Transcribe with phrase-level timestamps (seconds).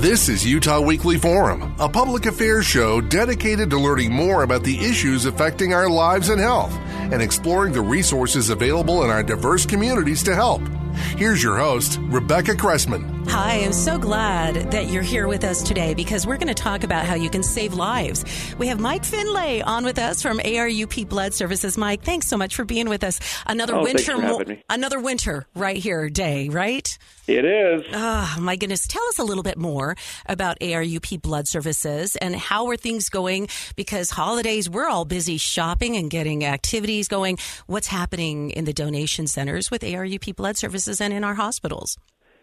[0.00, 4.78] This is Utah Weekly Forum, a public affairs show dedicated to learning more about the
[4.78, 6.72] issues affecting our lives and health
[7.12, 10.62] and exploring the resources available in our diverse communities to help.
[11.18, 13.19] Here's your host, Rebecca Cressman.
[13.30, 16.82] Hi, I'm so glad that you're here with us today because we're going to talk
[16.82, 18.24] about how you can save lives.
[18.58, 21.78] We have Mike Finlay on with us from ARUP Blood Services.
[21.78, 23.20] Mike, thanks so much for being with us.
[23.46, 26.98] Another oh, winter, mo- another winter right here day, right?
[27.28, 27.84] It is.
[27.92, 28.88] Oh, my goodness.
[28.88, 29.94] Tell us a little bit more
[30.26, 33.46] about ARUP Blood Services and how are things going?
[33.76, 37.38] Because holidays, we're all busy shopping and getting activities going.
[37.68, 41.96] What's happening in the donation centers with ARUP Blood Services and in our hospitals?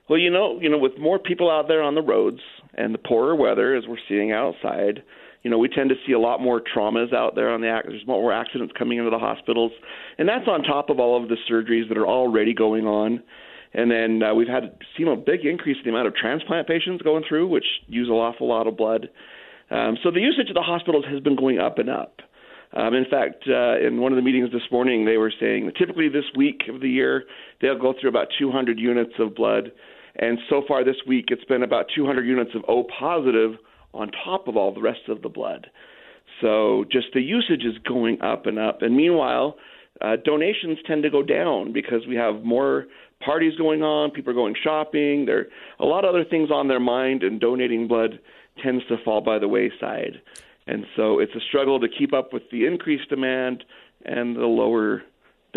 [0.09, 2.39] Well, you know, you know, with more people out there on the roads
[2.75, 5.03] and the poorer weather as we're seeing outside,
[5.43, 8.07] you know, we tend to see a lot more traumas out there on the there's
[8.07, 9.71] more accidents coming into the hospitals,
[10.17, 13.21] and that's on top of all of the surgeries that are already going on.
[13.73, 17.01] And then uh, we've had seen a big increase in the amount of transplant patients
[17.01, 19.09] going through, which use an awful lot of blood.
[19.69, 22.19] Um, so the usage of the hospitals has been going up and up.
[22.73, 25.75] Um, in fact, uh, in one of the meetings this morning, they were saying that
[25.75, 27.23] typically this week of the year
[27.61, 29.71] they'll go through about 200 units of blood
[30.17, 33.55] and so far this week, it's been about 200 units of O positive
[33.93, 35.69] on top of all the rest of the blood.
[36.41, 38.81] So just the usage is going up and up.
[38.81, 39.57] And meanwhile,
[40.01, 42.85] uh, donations tend to go down because we have more
[43.19, 45.47] parties going on, people are going shopping, there are
[45.79, 48.19] a lot of other things on their mind, and donating blood
[48.61, 50.21] tends to fall by the wayside.
[50.67, 53.63] And so it's a struggle to keep up with the increased demand
[54.05, 55.03] and the lower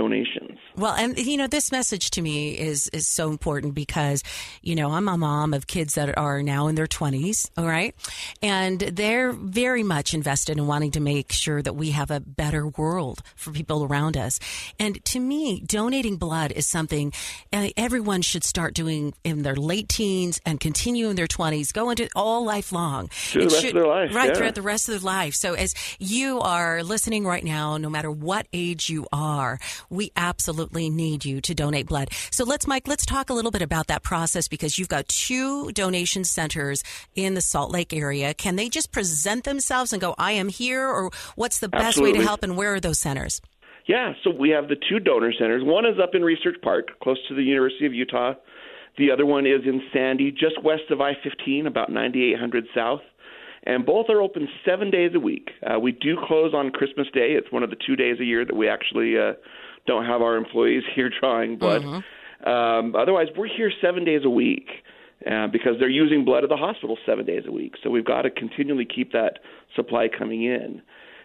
[0.00, 0.58] donations.
[0.76, 4.22] Well, and you know, this message to me is is so important because,
[4.62, 7.94] you know, I'm a mom of kids that are now in their 20s, all right?
[8.42, 12.66] And they're very much invested in wanting to make sure that we have a better
[12.66, 14.40] world for people around us.
[14.78, 17.12] And to me, donating blood is something
[17.52, 21.90] uh, everyone should start doing in their late teens and continue in their 20s, go
[21.90, 23.08] into all lifelong.
[23.08, 24.14] Through the rest should, of their life.
[24.14, 24.34] Right, yeah.
[24.34, 25.34] throughout the rest of their life.
[25.34, 29.58] So as you are listening right now, no matter what age you are,
[29.90, 32.08] we absolutely need you to donate blood.
[32.30, 35.72] So let's, Mike, let's talk a little bit about that process because you've got two
[35.72, 36.82] donation centers
[37.14, 38.32] in the Salt Lake area.
[38.32, 40.88] Can they just present themselves and go, I am here?
[40.88, 42.12] Or what's the best absolutely.
[42.12, 43.40] way to help and where are those centers?
[43.86, 45.64] Yeah, so we have the two donor centers.
[45.64, 48.34] One is up in Research Park, close to the University of Utah.
[48.98, 53.00] The other one is in Sandy, just west of I 15, about 9800 south.
[53.64, 55.50] And both are open seven days a week.
[55.62, 57.32] Uh, we do close on Christmas Day.
[57.32, 59.32] It's one of the two days a year that we actually uh,
[59.90, 61.82] don't have our employees here drawing blood.
[61.82, 62.48] Mm-hmm.
[62.48, 64.68] Um, otherwise, we're here seven days a week
[65.30, 67.74] uh, because they're using blood at the hospital seven days a week.
[67.82, 69.40] So we've got to continually keep that
[69.76, 70.80] supply coming in.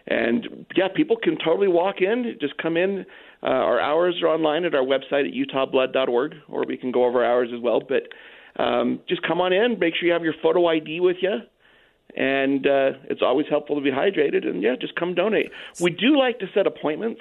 [0.08, 3.06] And yeah, people can totally walk in, just come in.
[3.42, 7.24] Uh, our hours are online at our website at utahblood.org, or we can go over
[7.24, 7.80] hours as well.
[7.80, 8.02] But
[8.62, 11.38] um, just come on in, make sure you have your photo ID with you.
[12.14, 14.46] And uh, it's always helpful to be hydrated.
[14.46, 15.50] And yeah, just come donate.
[15.80, 17.20] We do like to set appointments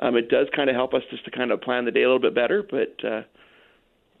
[0.00, 2.06] um, it does kind of help us just to kind of plan the day a
[2.06, 2.62] little bit better.
[2.62, 3.22] But uh,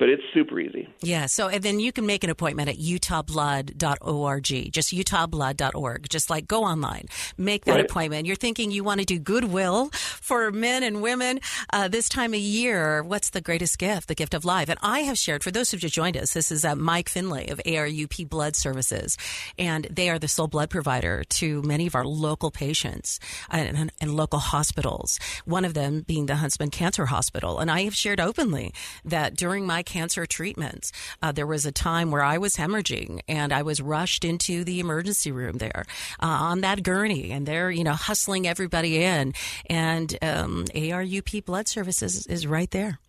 [0.00, 0.88] but it's super easy.
[1.02, 1.26] Yeah.
[1.26, 6.08] So and then you can make an appointment at utahblood.org, just utahblood.org.
[6.08, 7.04] Just like go online,
[7.36, 7.84] make that right.
[7.84, 8.26] appointment.
[8.26, 11.40] You're thinking you want to do goodwill for men and women
[11.74, 13.02] uh, this time of year.
[13.02, 14.08] What's the greatest gift?
[14.08, 14.70] The gift of life.
[14.70, 16.32] And I have shared for those who've just joined us.
[16.32, 19.18] This is uh, Mike Finlay of ARUP Blood Services,
[19.58, 23.92] and they are the sole blood provider to many of our local patients and, and,
[24.00, 25.20] and local hospitals.
[25.44, 28.72] One of them being the Huntsman Cancer Hospital, and I have shared openly
[29.04, 30.92] that during my cancer treatments.
[31.20, 34.78] Uh, there was a time where I was hemorrhaging and I was rushed into the
[34.80, 35.84] emergency room there
[36.22, 39.34] uh, on that gurney, and they're you know hustling everybody in,
[39.68, 43.00] and um, ARUP Blood Services is right there.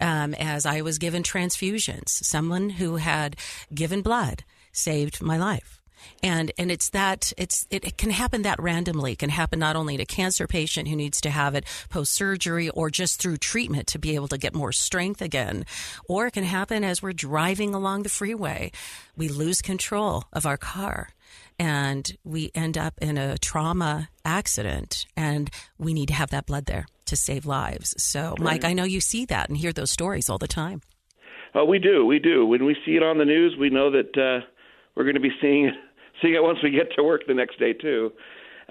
[0.00, 3.36] Um, as I was given transfusions, someone who had
[3.74, 5.79] given blood saved my life
[6.22, 9.12] and and it's that it's it, it, can happen that randomly.
[9.12, 12.12] It can happen not only to a cancer patient who needs to have it post
[12.12, 15.64] surgery or just through treatment to be able to get more strength again,
[16.06, 18.70] or it can happen as we're driving along the freeway.
[19.16, 21.10] We lose control of our car
[21.58, 26.64] and we end up in a trauma accident and we need to have that blood
[26.64, 27.94] there to save lives.
[28.02, 30.80] So, Mike, I know you see that and hear those stories all the time.
[31.54, 32.46] Uh, we do, we do.
[32.46, 34.46] When we see it on the news, we know that uh,
[34.94, 35.70] we're going to be seeing
[36.22, 38.12] seeing it once we get to work the next day too.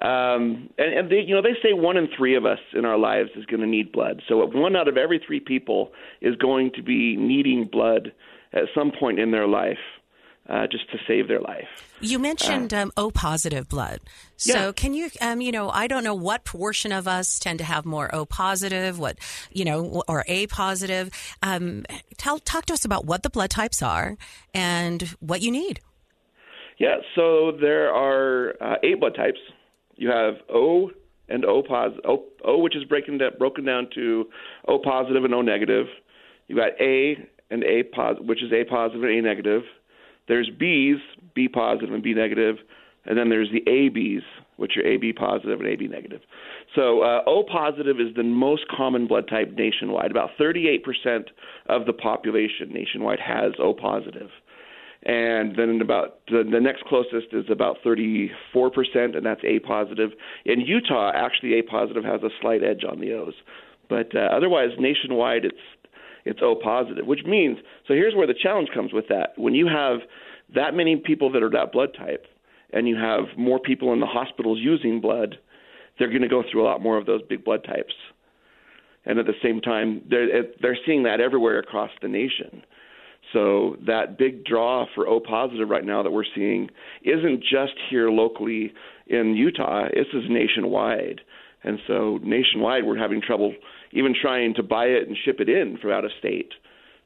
[0.02, 2.98] Um, and, and they, you know, they say one in three of us in our
[2.98, 4.22] lives is going to need blood.
[4.28, 5.92] So one out of every three people
[6.22, 8.14] is going to be needing blood
[8.54, 9.78] at some point in their life.
[10.48, 11.68] Uh, just to save their life.
[12.02, 14.00] You mentioned um, O positive blood.
[14.36, 14.72] So yeah.
[14.72, 17.86] can you, um, you know, I don't know what portion of us tend to have
[17.86, 19.20] more O positive, what,
[19.52, 21.12] you know, or A positive.
[21.44, 21.86] Um,
[22.18, 24.18] tell, talk to us about what the blood types are
[24.52, 25.82] and what you need.
[26.80, 29.40] Yeah, so there are uh, eight blood types.
[29.96, 30.92] You have O
[31.28, 34.26] and O positive, o, o, which is breaking down, broken down to
[34.68, 35.88] O positive and O negative.
[36.48, 37.18] You got A
[37.52, 39.64] and A positive, which is A positive and A negative.
[40.30, 41.00] There's Bs,
[41.36, 42.56] B positive and B negative,
[43.06, 44.24] and then there's the ABs,
[44.56, 46.22] which are AB positive and AB negative.
[46.76, 50.12] So uh, O positive is the most common blood type nationwide.
[50.12, 50.80] About 38%
[51.68, 54.30] of the population nationwide has O positive.
[55.04, 58.30] And then about the, the next closest is about 34%,
[59.16, 60.12] and that's A positive.
[60.46, 63.34] In Utah, actually, A positive has a slight edge on the O's.
[63.88, 65.58] But uh, otherwise, nationwide, it's
[66.26, 67.58] it's O positive, which means
[67.88, 69.30] so here's where the challenge comes with that.
[69.38, 70.00] When you have
[70.54, 72.26] that many people that are that blood type,
[72.72, 75.38] and you have more people in the hospitals using blood,
[75.98, 77.94] they're going to go through a lot more of those big blood types.
[79.06, 82.64] And at the same time, they're they're seeing that everywhere across the nation.
[83.34, 86.70] So that big draw for O positive right now that we're seeing
[87.04, 88.74] isn't just here locally
[89.08, 89.86] in Utah.
[89.94, 91.22] This is nationwide.
[91.64, 93.54] And so nationwide, we're having trouble
[93.92, 96.52] even trying to buy it and ship it in from out of state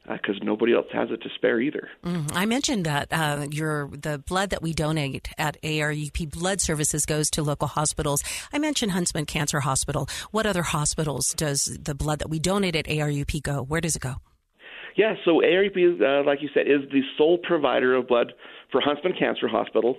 [0.03, 1.89] because uh, nobody else has it to spare either.
[2.03, 7.05] Mm, I mentioned that uh, your the blood that we donate at ARUP Blood Services
[7.05, 8.21] goes to local hospitals.
[8.51, 10.07] I mentioned Huntsman Cancer Hospital.
[10.31, 13.63] What other hospitals does the blood that we donate at ARUP go?
[13.63, 14.15] Where does it go?
[14.95, 18.33] Yeah, so ARUP, uh, like you said, is the sole provider of blood
[18.71, 19.97] for Huntsman Cancer Hospital,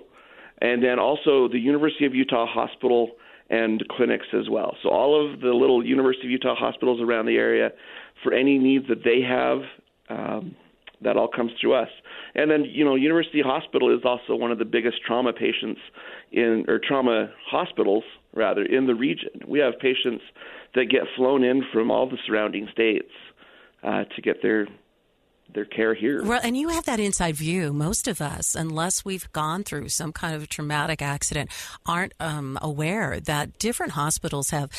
[0.61, 3.11] and then also the University of Utah Hospital
[3.49, 4.75] and clinics as well.
[4.81, 7.71] So all of the little University of Utah hospitals around the area,
[8.23, 9.59] for any needs that they have,
[10.09, 10.55] um,
[11.01, 11.89] that all comes through us.
[12.33, 15.79] And then, you know, University Hospital is also one of the biggest trauma patients
[16.31, 18.03] in, or trauma hospitals
[18.33, 19.29] rather, in the region.
[19.47, 20.23] We have patients
[20.73, 23.11] that get flown in from all the surrounding states
[23.83, 24.67] uh, to get their
[25.53, 26.23] their care here.
[26.23, 27.71] Well, and you have that inside view.
[27.71, 31.49] Most of us, unless we've gone through some kind of a traumatic accident,
[31.85, 34.69] aren't um, aware that different hospitals have,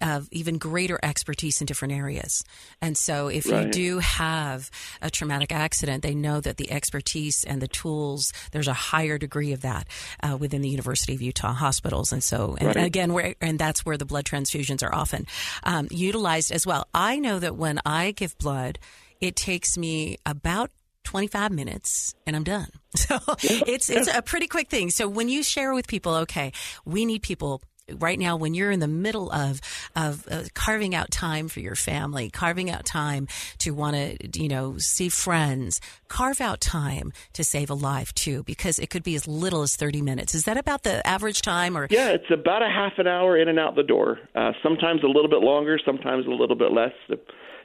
[0.00, 2.44] have, even greater expertise in different areas.
[2.80, 3.66] And so, if right.
[3.66, 4.70] you do have
[5.00, 9.52] a traumatic accident, they know that the expertise and the tools there's a higher degree
[9.52, 9.86] of that
[10.22, 12.12] uh, within the University of Utah hospitals.
[12.12, 12.84] And so, and right.
[12.84, 15.26] again, and that's where the blood transfusions are often
[15.64, 16.86] um, utilized as well.
[16.94, 18.78] I know that when I give blood
[19.20, 20.70] it takes me about
[21.04, 22.68] 25 minutes and I'm done.
[22.96, 24.90] So it's it's a pretty quick thing.
[24.90, 26.52] So when you share with people, okay,
[26.84, 27.62] we need people
[27.98, 29.60] right now when you're in the middle of
[29.96, 33.28] of uh, carving out time for your family, carving out time
[33.58, 38.42] to want to, you know, see friends, carve out time to save a life too
[38.44, 40.34] because it could be as little as 30 minutes.
[40.34, 43.48] Is that about the average time or Yeah, it's about a half an hour in
[43.48, 44.18] and out the door.
[44.34, 46.92] Uh, sometimes a little bit longer, sometimes a little bit less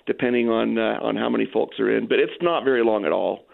[0.06, 2.08] depending on uh, on how many folks are in.
[2.08, 3.46] But it's not very long at all.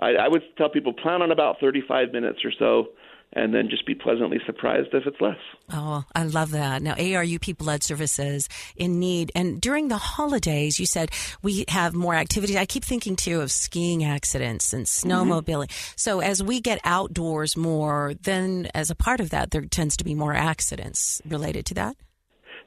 [0.00, 2.88] I, I would tell people plan on about 35 minutes or so
[3.32, 5.36] and then just be pleasantly surprised if it's less.
[5.70, 6.82] Oh, I love that.
[6.82, 9.30] Now, ARUP Blood Services in need.
[9.34, 11.10] And during the holidays, you said
[11.42, 12.56] we have more activities.
[12.56, 15.68] I keep thinking too of skiing accidents and snowmobiling.
[15.68, 15.92] Mm-hmm.
[15.96, 20.04] So, as we get outdoors more, then as a part of that, there tends to
[20.04, 21.96] be more accidents related to that.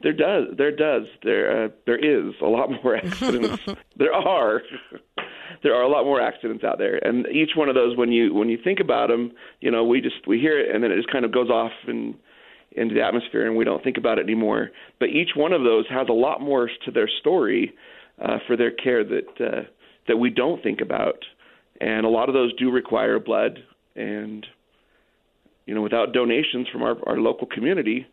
[0.04, 0.46] There does.
[0.58, 1.04] There does.
[1.24, 3.64] There uh, there is a lot more accidents.
[3.98, 4.62] there are.
[5.64, 8.34] there are a lot more accidents out there, and each one of those, when you
[8.34, 10.96] when you think about them, you know, we just we hear it, and then it
[10.96, 12.16] just kind of goes off and
[12.74, 14.72] into the atmosphere, and we don't think about it anymore.
[15.00, 17.74] But each one of those has a lot more to their story
[18.22, 19.62] uh, for their care that uh,
[20.08, 21.24] that we don't think about,
[21.80, 23.60] and a lot of those do require blood,
[23.96, 24.46] and
[25.66, 28.08] you know, without donations from our, our local community,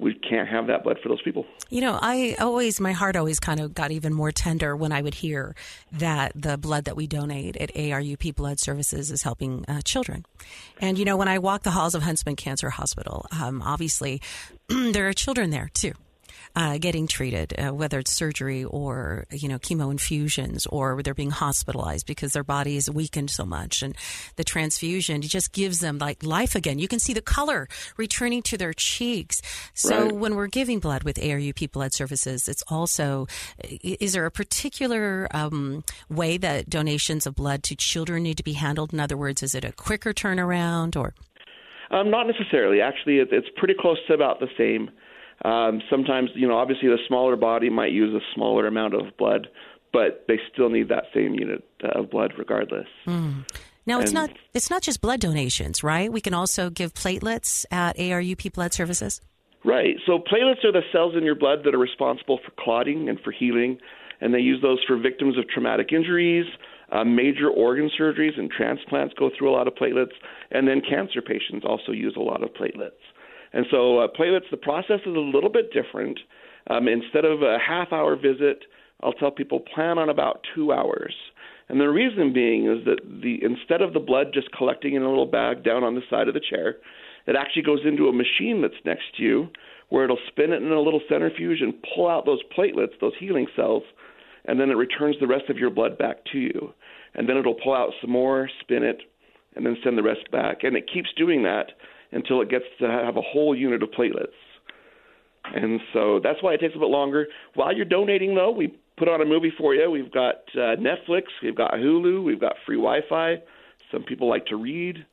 [0.00, 1.46] we can't have that blood for those people.
[1.68, 5.02] You know, I always, my heart always kind of got even more tender when I
[5.02, 5.54] would hear
[5.92, 10.24] that the blood that we donate at ARUP Blood Services is helping uh, children.
[10.80, 14.22] And, you know, when I walk the halls of Huntsman Cancer Hospital, um, obviously
[14.68, 15.92] there are children there too.
[16.56, 21.30] Uh, getting treated, uh, whether it's surgery or you know chemo infusions, or they're being
[21.30, 23.96] hospitalized because their body is weakened so much, and
[24.36, 26.78] the transfusion just gives them like life again.
[26.78, 29.40] You can see the color returning to their cheeks.
[29.74, 30.12] So Right.
[30.12, 33.26] when we're giving blood with ARUP Blood Services, it's also
[33.82, 38.54] is there a particular um, way that donations of blood to children need to be
[38.54, 38.92] handled?
[38.92, 41.14] In other words, is it a quicker turnaround or?
[41.90, 42.80] Um, not necessarily.
[42.80, 44.90] Actually, it's pretty close to about the same.
[45.44, 49.48] Um, sometimes, you know, obviously the smaller body might use a smaller amount of blood,
[49.92, 52.86] but they still need that same unit of blood regardless.
[53.06, 56.12] Now it's And- not it's not just blood donations, right?
[56.12, 59.20] We can also give platelets at ARUP Blood Services.
[59.64, 59.96] Right.
[60.06, 63.30] So platelets are the cells in your blood that are responsible for clotting and for
[63.30, 63.78] healing,
[64.20, 66.46] and they use those for victims of traumatic injuries,
[66.92, 70.12] uh, major organ surgeries, and transplants go through a lot of platelets,
[70.50, 73.00] and then cancer patients also use a lot of platelets.
[73.52, 76.18] And so uh, platelets, the process is a little bit different.
[76.68, 78.64] Um, instead of a half-hour visit,
[79.02, 81.14] I'll tell people plan on about two hours.
[81.68, 85.08] And the reason being is that the instead of the blood just collecting in a
[85.08, 86.76] little bag down on the side of the chair,
[87.26, 89.48] it actually goes into a machine that's next to you
[89.90, 93.46] where it'll spin it in a little centrifuge and pull out those platelets, those healing
[93.54, 93.82] cells,
[94.46, 96.72] and then it returns the rest of your blood back to you.
[97.14, 99.02] And then it'll pull out some more, spin it,
[99.56, 100.62] and then send the rest back.
[100.62, 101.72] And it keeps doing that
[102.12, 104.28] until it gets to have a whole unit of platelets.
[105.44, 107.26] And so that's why it takes a bit longer.
[107.54, 109.90] While you're donating, though, we put on a movie for you.
[109.90, 113.36] We've got uh, Netflix, we've got Hulu, we've got free Wi Fi.
[113.90, 115.04] Some people like to read.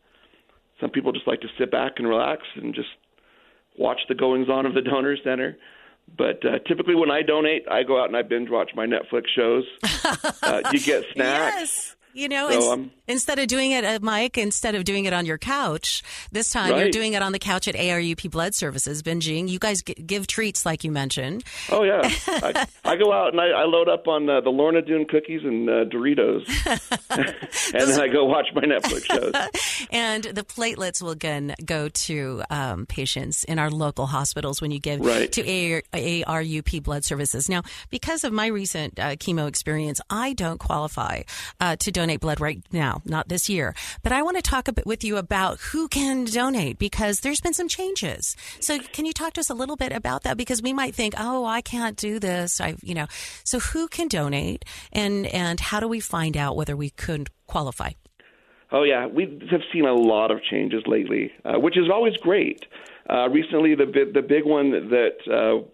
[0.79, 2.89] Some people just like to sit back and relax and just
[3.77, 5.57] watch the goings on of the donor center.
[6.15, 9.23] But uh, typically, when I donate, I go out and I binge watch my Netflix
[9.35, 9.65] shows.
[10.43, 11.55] uh, you get snacks.
[11.57, 11.95] Yes.
[12.17, 15.13] You know, So, ins- um, instead of doing it at Mike, instead of doing it
[15.13, 19.03] on your couch, this time you're doing it on the couch at ARUP Blood Services,
[19.03, 19.47] binging.
[19.47, 21.43] You guys g- give treats, like you mentioned.
[21.71, 24.81] Oh yeah, I, I go out and I, I load up on uh, the Lorna
[24.81, 26.43] Doone cookies and uh, Doritos,
[27.73, 29.33] and then I go watch my Netflix shows.
[29.91, 34.79] And the platelets will again go to um, patients in our local hospitals when you
[34.79, 35.31] give Right.
[35.33, 37.47] to AR, ARUP Blood Services.
[37.47, 41.21] Now, because of my recent uh, chemo experience, I don't qualify
[41.61, 43.75] uh, to donate blood right now, not this year.
[44.03, 47.41] But I want to talk a bit with you about who can donate because there's
[47.41, 48.37] been some changes.
[48.61, 50.37] So, can you talk to us a little bit about that?
[50.37, 52.61] Because we might think, oh, I can't do this.
[52.61, 53.07] I, you know,
[53.43, 57.91] so who can donate, and and how do we find out whether we could qualify?
[58.71, 62.65] Oh yeah, we have seen a lot of changes lately, uh, which is always great.
[63.09, 65.65] Uh, recently, the the big one that uh,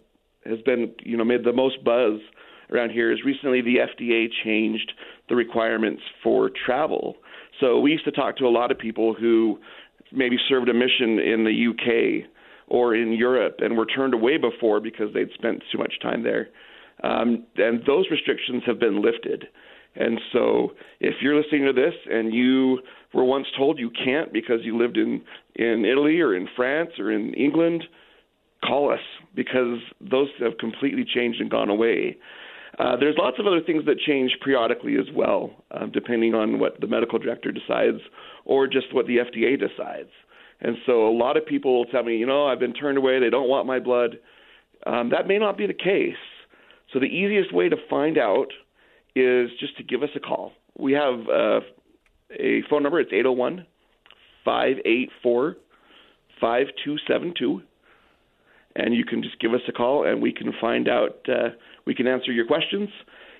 [0.49, 2.19] has been you know made the most buzz
[2.71, 4.93] around here is recently the FDA changed
[5.33, 7.15] the requirements for travel.
[7.59, 9.57] So we used to talk to a lot of people who
[10.11, 12.29] maybe served a mission in the UK
[12.67, 16.49] or in Europe and were turned away before because they'd spent too much time there.
[17.03, 19.45] Um, and those restrictions have been lifted.
[19.95, 22.79] And so, if you're listening to this and you
[23.13, 25.21] were once told you can't because you lived in
[25.55, 27.83] in Italy or in France or in England,
[28.63, 28.99] call us
[29.35, 32.17] because those have completely changed and gone away.
[32.79, 36.79] Uh, there's lots of other things that change periodically as well, uh, depending on what
[36.81, 37.99] the medical director decides
[38.45, 40.09] or just what the FDA decides.
[40.59, 43.19] And so, a lot of people will tell me, you know, I've been turned away;
[43.19, 44.17] they don't want my blood.
[44.85, 46.15] Um, that may not be the case.
[46.91, 48.47] So, the easiest way to find out
[49.15, 50.53] is just to give us a call.
[50.77, 51.59] We have uh,
[52.39, 52.99] a phone number.
[52.99, 53.65] It's 801
[54.45, 55.57] 584
[56.39, 57.61] 5272.
[58.75, 61.49] And you can just give us a call and we can find out, uh,
[61.85, 62.89] we can answer your questions.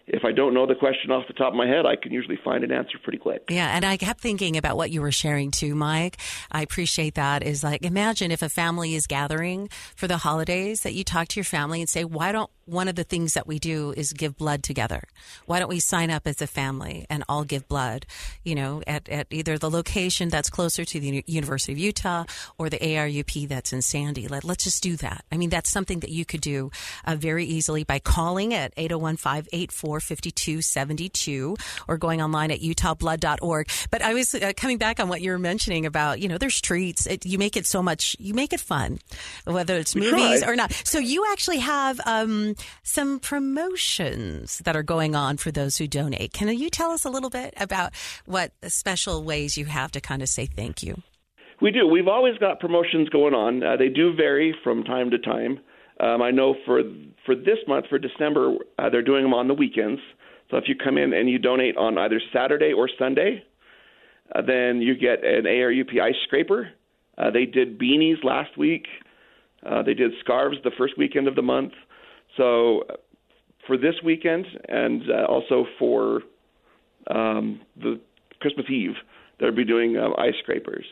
[0.06, 2.38] If I don't know the question off the top of my head, I can usually
[2.44, 3.44] find an answer pretty quick.
[3.50, 6.18] Yeah, and I kept thinking about what you were sharing too, Mike.
[6.52, 7.42] I appreciate that.
[7.42, 11.40] Is like imagine if a family is gathering for the holidays that you talk to
[11.40, 14.38] your family and say, why don't one of the things that we do is give
[14.38, 15.04] blood together?
[15.46, 18.06] Why don't we sign up as a family and all give blood?
[18.44, 22.26] You know, at, at either the location that's closer to the University of Utah
[22.58, 24.28] or the ARUP that's in Sandy.
[24.28, 25.26] Let, let's just do that.
[25.32, 26.72] I mean, that's something that you could do
[27.06, 31.56] uh, very easily by calling at 801 584 5272
[31.88, 33.70] or going online at utahblood.org.
[33.92, 36.62] But I was uh, coming back on what you were mentioning about, you know, there's
[36.62, 37.06] treats.
[37.06, 39.00] It, you make it so much, you make it fun,
[39.46, 40.72] whether it's movies or not.
[40.84, 42.53] So you actually have um,
[42.84, 46.34] some promotions that are going on for those who donate.
[46.34, 47.94] Can you tell us a little bit about
[48.26, 51.02] what special ways you have to kind of say thank you?
[51.62, 51.88] We do.
[51.88, 53.64] We've always got promotions going on.
[53.64, 55.60] Uh, they do vary from time to time.
[56.00, 56.82] Um, I know for
[57.26, 60.02] for this month, for December, uh, they're doing them on the weekends.
[60.52, 63.44] So if you come in and you donate on either Saturday or Sunday,
[64.36, 66.70] uh, then you get an ARUP ice scraper.
[67.18, 68.86] Uh, they did beanies last week.
[69.66, 71.74] Uh, they did scarves the first weekend of the month.
[72.38, 72.84] So
[73.68, 76.22] for this weekend and uh, also for
[77.10, 78.00] um, the
[78.40, 78.96] Christmas Eve,
[79.40, 80.86] they'll be doing uh, ice scrapers.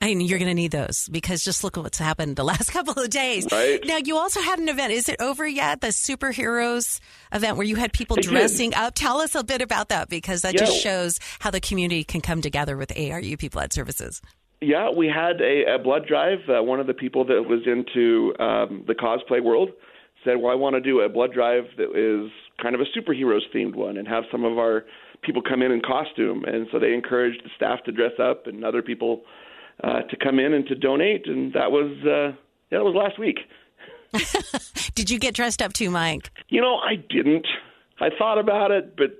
[0.00, 2.72] I mean, you're going to need those because just look at what's happened the last
[2.72, 3.46] couple of days.
[3.52, 3.80] Right.
[3.84, 4.92] Now, you also had an event.
[4.92, 5.80] Is it over yet?
[5.80, 6.98] The superheroes
[7.32, 8.30] event where you had people It did.
[8.30, 8.94] dressing up.
[8.96, 10.60] Tell us a bit about that because that Yeah.
[10.60, 14.20] just shows how the community can come together with ARUP Blood Services.
[14.60, 16.38] Yeah, we had a, a blood drive.
[16.48, 19.70] Uh, one of the people that was into um, the cosplay world
[20.24, 22.30] said, "Well, I want to do a blood drive that is
[22.62, 24.84] kind of a superheroes themed one, and have some of our
[25.22, 28.64] people come in in costume." And so they encouraged the staff to dress up and
[28.64, 29.22] other people
[29.82, 31.26] uh, to come in and to donate.
[31.26, 32.36] And that was uh,
[32.70, 33.38] yeah, that was last week.
[34.94, 36.30] Did you get dressed up too, Mike?
[36.48, 37.46] You know, I didn't.
[38.00, 39.10] I thought about it, but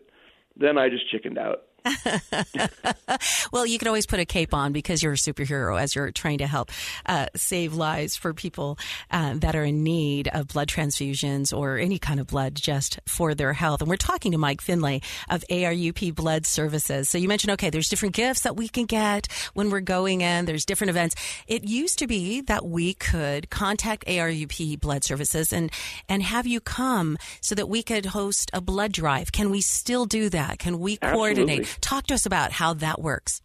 [0.56, 1.62] then I just chickened out.
[3.52, 6.38] Well, you can always put a cape on because you're a superhero as you're trying
[6.38, 6.70] to help
[7.06, 8.78] uh, save lives for people
[9.10, 13.34] uh, that are in need of blood transfusions or any kind of blood just for
[13.34, 13.80] their health.
[13.80, 17.08] And we're talking to Mike Finlay of ARUP Blood Services.
[17.08, 20.46] So you mentioned, okay, there's different gifts that we can get when we're going in.
[20.46, 21.14] There's different events.
[21.46, 25.70] It used to be that we could contact ARUP Blood Services and
[26.08, 29.32] and have you come so that we could host a blood drive.
[29.32, 30.58] Can we still do that?
[30.58, 31.71] Can we coordinate?
[31.80, 33.42] Talk to us about how that works.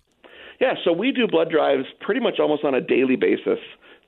[0.60, 3.60] Yeah, so we do blood drives pretty much almost on a daily basis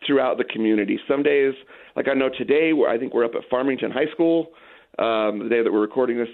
[0.06, 1.00] throughout the community.
[1.08, 1.54] Some days,
[1.96, 4.48] like I know today, where I think we're up at Farmington High School,
[4.98, 6.30] um, the day that we're recording this.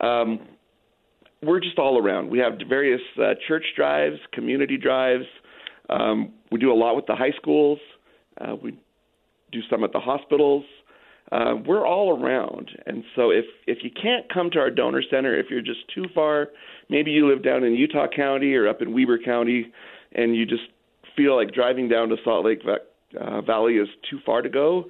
[0.00, 0.40] Um,
[1.42, 2.30] we're just all around.
[2.30, 5.24] We have various uh, church drives, community drives.
[5.88, 7.78] Um, we do a lot with the high schools.
[8.40, 8.78] Uh, we
[9.52, 10.64] do some at the hospitals.
[11.32, 15.38] Uh, we're all around, and so if if you can't come to our donor center,
[15.38, 16.48] if you're just too far,
[16.88, 19.72] maybe you live down in Utah County or up in Weber County,
[20.12, 20.64] and you just
[21.16, 22.62] feel like driving down to Salt Lake
[23.20, 24.86] uh, Valley is too far to go.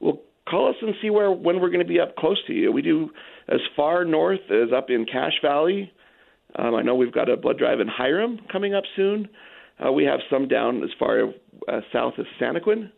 [0.00, 2.72] Well, call us and see where when we're going to be up close to you.
[2.72, 3.10] We do
[3.48, 5.92] as far north as up in Cache Valley.
[6.56, 9.28] Um, I know we've got a blood drive in Hyrum coming up soon.
[9.84, 11.32] Uh, we have some down as far
[11.68, 12.90] uh, south as Santaquin.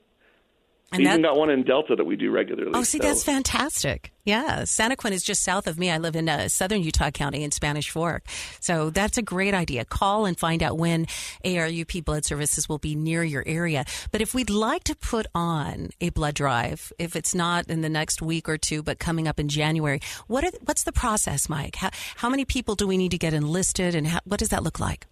[0.94, 2.72] And even that- got one in Delta that we do regularly.
[2.74, 4.10] Oh, see, so- that's fantastic.
[4.24, 5.90] Yeah, Santa Santaquin is just south of me.
[5.90, 8.24] I live in uh, southern Utah County in Spanish Fork.
[8.60, 9.84] So that's a great idea.
[9.84, 11.06] Call and find out when
[11.44, 13.84] ARUP Blood Services will be near your area.
[14.12, 17.88] But if we'd like to put on a blood drive, if it's not in the
[17.90, 21.76] next week or two, but coming up in January, what are, what's the process, Mike?
[21.76, 24.62] How, how many people do we need to get enlisted, and how, what does that
[24.62, 25.06] look like?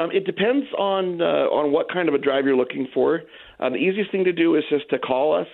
[0.00, 3.22] Um, it depends on uh, on what kind of a drive you're looking for.
[3.58, 5.48] Uh, the easiest thing to do is just to call us,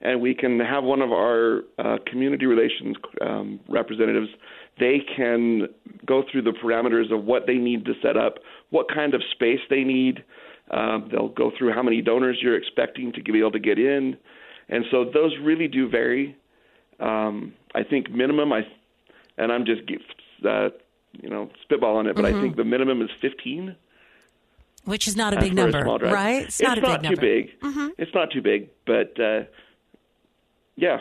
[0.00, 4.28] and we can have one of our uh, community relations um, representatives.
[4.80, 5.68] They can
[6.06, 8.36] go through the parameters of what they need to set up,
[8.70, 10.24] what kind of space they need.
[10.70, 14.16] Um, they'll go through how many donors you're expecting to be able to get in,
[14.70, 16.34] and so those really do vary.
[16.98, 18.62] Um, I think minimum, I
[19.36, 19.82] and I'm just
[20.48, 20.70] uh,
[21.20, 23.76] you know spitballing it, but I think the minimum is 15.
[24.84, 26.42] Which is not a big for a number, right?
[26.42, 27.22] It's, not a big too number.
[27.22, 27.86] Mm-hmm.
[27.86, 27.94] big.
[27.98, 29.44] It's not too big, but uh,
[30.76, 30.98] yeah,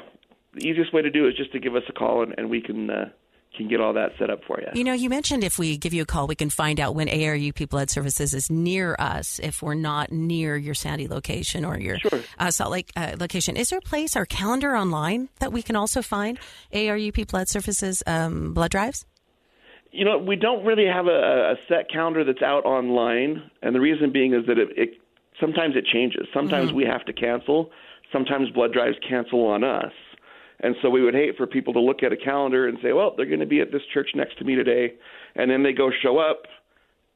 [0.54, 2.50] the easiest way to do it is just to give us a call, and, and
[2.50, 3.10] we can uh,
[3.58, 4.68] can get all that set up for you.
[4.74, 7.08] You know, you mentioned if we give you a call, we can find out when
[7.08, 11.98] ARUP Blood Services is near us if we're not near your Sandy location or your
[12.00, 12.22] Sure.
[12.40, 13.58] uh, Salt Lake uh, location.
[13.58, 16.40] Is there a place, our calendar online, that we can also find
[16.74, 19.06] ARUP Blood Services um, blood drives?
[19.92, 23.80] You know, we don't really have a, a set calendar that's out online, and the
[23.82, 24.90] reason being is that it, it
[25.40, 26.28] sometimes it changes.
[26.34, 26.78] Sometimes Mm-hmm.
[26.78, 27.72] we have to cancel.
[28.12, 29.92] Sometimes blood drives cancel on us,
[30.62, 33.14] and so we would hate for people to look at a calendar and say, "Well,
[33.16, 34.94] they're going to be at this church next to me today,"
[35.36, 36.44] and then they go show up,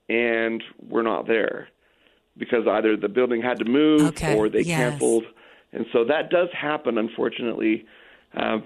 [0.09, 1.69] and we're not there
[2.37, 4.77] because either the building had to move Okay, or they yes.
[4.91, 5.23] canceled,
[5.71, 7.85] and so that does happen, unfortunately.
[8.35, 8.63] Um,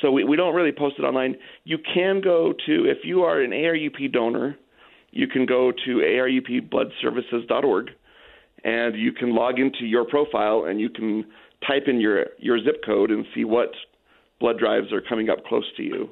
[0.00, 1.36] so we, we don't really post it online.
[1.64, 4.56] You can go to if you are an ARUP donor,
[5.10, 7.90] you can go to arupbloodservices.org,
[8.64, 11.24] and you can log into your profile and you can
[11.66, 13.70] type in your your zip code and see what
[14.40, 16.10] blood drives are coming up close to you.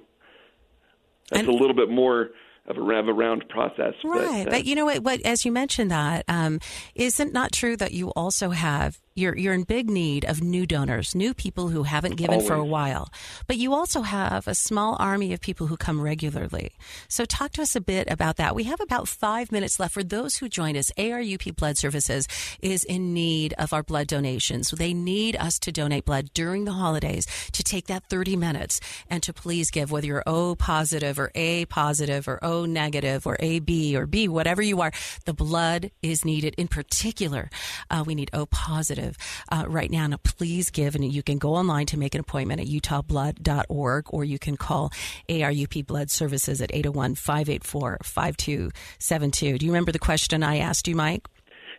[1.31, 2.31] That's And- a little bit more
[2.66, 4.44] of a, of a round process, Right.
[4.44, 5.20] But, But, uh, you know what, what?
[5.22, 6.59] As you mentioned that, um,
[6.96, 11.14] isn't not true that you also have you're you're in big need of new donors,
[11.14, 13.11] new people who haven't given for a while.
[13.46, 16.72] But you also have a small army of people who come regularly.
[17.09, 18.55] So talk to us a bit about that.
[18.55, 20.92] We have about five minutes left for those who join us.
[20.98, 22.29] ARUP Blood Services
[22.61, 24.70] is in need of our blood donations.
[24.70, 29.22] They need us to donate blood during the holidays to take that 30 minutes and
[29.22, 33.96] to please give, whether you're O positive or A positive or O negative or AB
[33.96, 34.92] or B, whatever you are,
[35.24, 36.55] the blood is needed.
[36.59, 37.48] In particular,
[37.90, 39.06] uh, we need O positive
[39.51, 40.07] uh, right now.
[40.07, 44.25] Now, please give, and you can go online to make an appointment at utahblood.org, or
[44.25, 44.92] you can call
[45.29, 49.59] ARUP Blood Services at 801 584 5272.
[49.59, 51.27] Do you remember the question I asked you, Mike?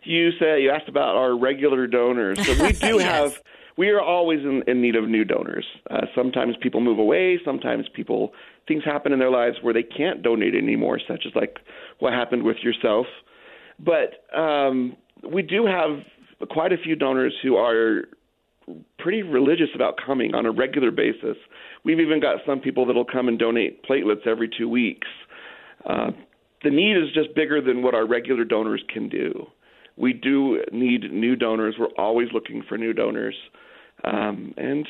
[0.04, 2.44] You said you asked about our regular donors.
[2.44, 3.02] So we do yes.
[3.02, 3.42] have
[3.78, 5.64] we are always in, in need of new donors.
[5.88, 7.38] Uh, sometimes people move away.
[7.44, 8.32] Sometimes people
[8.66, 11.58] things happen in their lives where they can't donate anymore, such as like
[12.00, 13.06] what happened with yourself.
[13.78, 14.96] But um,
[15.32, 16.00] we do have
[16.46, 18.04] quite a few donors who are
[18.98, 21.36] pretty religious about coming on a regular basis.
[21.84, 25.08] We've even got some people that'll come and donate platelets every two weeks.
[25.88, 26.10] Uh,
[26.62, 29.46] the need is just bigger than what our regular donors can do.
[29.96, 31.76] We do need new donors.
[31.78, 33.34] We're always looking for new donors.
[34.04, 34.86] Um, and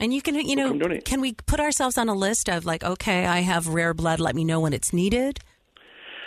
[0.00, 3.24] and you can, you know, can we put ourselves on a list of like, okay,
[3.24, 4.18] I have rare blood.
[4.18, 5.38] Let me know when it's needed.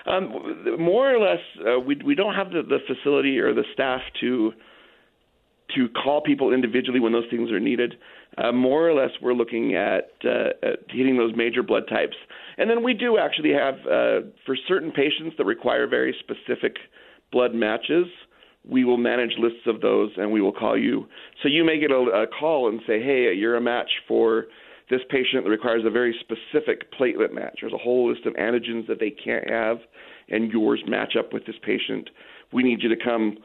[0.06, 4.02] Um, more or less, uh, we we don't have the, the facility or the staff
[4.22, 4.54] to
[5.76, 7.96] to call people individually when those things are needed.
[8.38, 12.16] Uh, more or less, we're looking at, uh, at hitting those major blood types,
[12.58, 16.76] and then we do actually have uh, for certain patients that require very specific
[17.32, 18.06] blood matches
[18.70, 21.08] we will manage lists of those and we will call you.
[21.42, 24.46] So you may get a, a call and say, hey, you're a match for
[24.90, 27.60] this patient requires a very specific platelet match.
[27.62, 29.78] There's a whole list of antigens that they can't have,
[30.30, 32.10] and yours match up with this patient.
[32.54, 33.38] We need you to come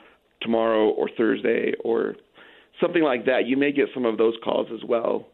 [0.43, 2.17] tomorrow or Thursday or
[2.81, 3.47] something like that.
[3.47, 5.27] You may get some of those calls as well.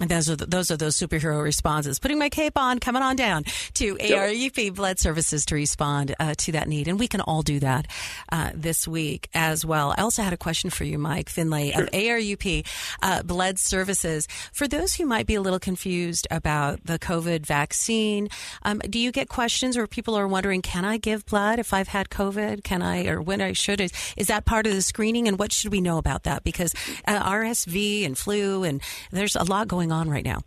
[0.00, 2.00] And those are the, those are those superhero responses.
[2.00, 3.94] Putting my cape on, coming on down to.
[3.96, 7.86] ARUP Blood Services to respond uh, to that need, and we can all do that
[8.32, 9.94] uh, this week as well.
[9.96, 11.84] I also had a question for you, Mike Finlay sure.
[11.84, 12.66] of ARUP
[13.02, 14.26] uh, Blood Services.
[14.52, 18.28] For those who might be a little confused about the COVID vaccine,
[18.62, 21.88] um, do you get questions or people are wondering, can I give blood if I've
[21.88, 22.64] had COVID?
[22.64, 23.80] Can I or when I should?
[23.80, 25.28] Is, is that part of the screening?
[25.28, 26.42] And what should we know about that?
[26.42, 26.74] Because
[27.06, 28.80] uh, RSV and flu and
[29.12, 30.42] there's a lot going going on right now?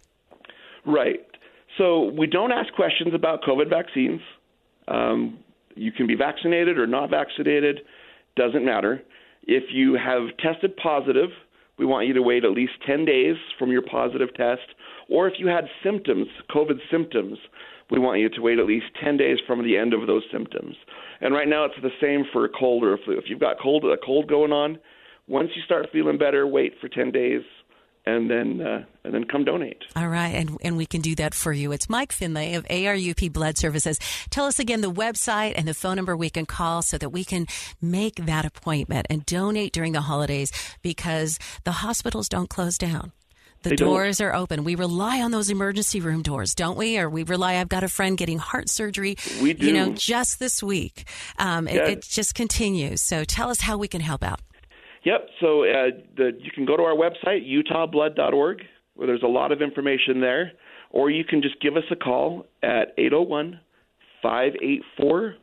[0.86, 1.19] Right.
[1.78, 4.21] So we don't ask questions about COVID vaccines.
[4.88, 5.39] Um,
[5.76, 7.82] you can be vaccinated or not vaccinated,
[8.36, 9.04] doesn't matter.
[9.43, 11.30] If you have tested positive,
[11.78, 14.62] we want you to wait at least 10 days from your positive test.
[15.10, 17.38] Or if you had symptoms, COVID symptoms,
[17.91, 20.76] we want you to wait at least 10 days from the end of those symptoms.
[21.21, 23.17] And right now it's the same for a cold or a flu.
[23.17, 24.80] If you've got cold, a cold going on,
[25.28, 27.41] once you start feeling better, wait for 10 days
[28.08, 29.84] and then uh, and then come donate.
[29.96, 31.72] All right, and and we can do that for you.
[31.74, 34.00] It's Mike Finlay of ARUP Blood Services.
[34.30, 37.26] Tell us again the website and the phone number we can call so that we
[37.26, 37.48] can
[37.82, 43.12] make that appointment and donate during the holidays because the hospitals don't close down.
[43.63, 44.28] The they doors don't.
[44.28, 44.63] are open.
[44.63, 46.98] We rely on those emergency room doors, don't we?
[47.00, 47.56] Or we rely.
[47.56, 49.17] I've got a friend getting heart surgery.
[49.41, 49.65] We do.
[49.65, 51.10] You know, just this week.
[51.39, 53.02] Um, it, it just continues.
[53.02, 54.39] So tell us how we can help out.
[55.08, 55.30] Yep.
[55.39, 58.62] So uh, the, you can go to our website, utahblood.org,
[58.96, 60.52] where there's a lot of information there,
[60.91, 63.58] or you can just give us a call at 801
[64.22, 65.36] 584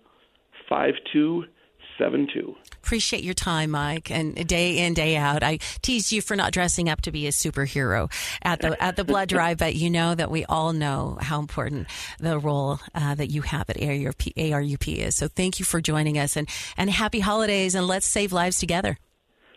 [0.69, 2.55] 5272.
[2.75, 5.43] Appreciate your time, Mike, and day in day out.
[5.43, 9.05] I tease you for not dressing up to be a superhero at the at the
[9.05, 11.87] blood drive, but you know that we all know how important
[12.21, 15.17] the role uh, that you have at ARUP, ARUP is.
[15.17, 18.99] So thank you for joining us, and and happy holidays, and let's save lives together.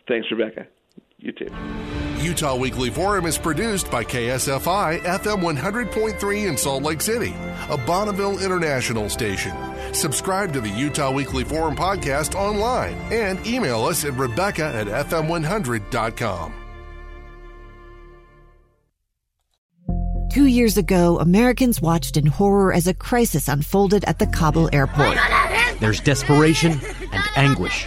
[0.08, 0.66] Thanks, Rebecca.
[1.18, 1.48] You too.
[2.20, 7.34] Utah Weekly Forum is produced by KSFI FM 100.3 in Salt Lake City,
[7.68, 9.52] a Bonneville International station.
[9.92, 16.54] Subscribe to the Utah Weekly Forum podcast online and email us at Rebecca at FM100.com.
[20.32, 25.18] Two years ago, Americans watched in horror as a crisis unfolded at the Kabul airport.
[25.80, 26.72] There's desperation
[27.12, 27.86] and anguish.